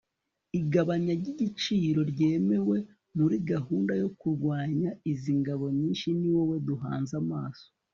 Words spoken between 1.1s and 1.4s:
ry